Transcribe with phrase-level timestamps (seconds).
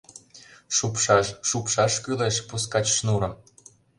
[0.75, 3.33] Шупшаш, шупшаш кӱлеш пускач шнурым!